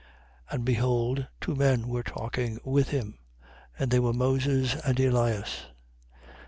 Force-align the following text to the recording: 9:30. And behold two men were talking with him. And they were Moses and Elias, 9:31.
9:30. 0.47 0.55
And 0.55 0.65
behold 0.65 1.27
two 1.39 1.53
men 1.55 1.87
were 1.87 2.01
talking 2.01 2.57
with 2.63 2.87
him. 2.89 3.19
And 3.77 3.91
they 3.91 3.99
were 3.99 4.13
Moses 4.13 4.73
and 4.83 4.99
Elias, 4.99 5.67
9:31. 6.27 6.31